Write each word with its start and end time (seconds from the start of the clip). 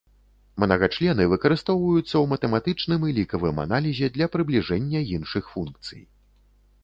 Мнагачлены 0.61 1.23
выкарыстоўваюцца 1.33 2.03
ў 2.05 2.21
матэматычным 2.31 3.05
і 3.09 3.13
лікавым 3.19 3.61
аналізе 3.65 4.07
для 4.15 4.27
прыбліжэння 4.37 4.99
іншых 5.19 5.43
функцый. 5.53 6.01